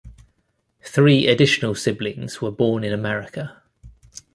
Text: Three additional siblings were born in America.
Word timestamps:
Three 0.83 1.27
additional 1.27 1.75
siblings 1.75 2.41
were 2.41 2.49
born 2.49 2.83
in 2.83 2.91
America. 2.91 3.61